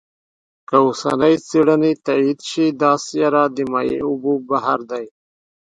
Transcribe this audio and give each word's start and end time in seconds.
که 0.67 0.75
اوسنۍ 0.85 1.35
څېړنې 1.47 1.91
تایید 2.05 2.39
شي، 2.49 2.65
دا 2.81 2.91
سیاره 3.05 3.43
د 3.55 3.57
مایع 3.71 4.01
اوبو 4.09 4.33
بحر 4.49 4.79
لري. 4.89 5.09